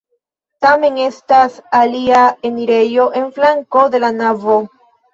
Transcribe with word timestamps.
Tamen 0.65 0.97
estas 1.07 1.59
alia 1.81 2.23
enirejo 2.51 3.09
en 3.23 3.31
flanko 3.39 3.89
de 3.99 4.07
la 4.07 4.15
navo. 4.21 4.63